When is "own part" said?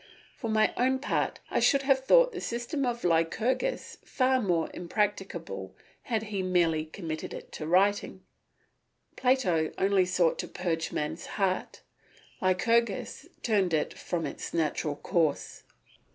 0.77-1.39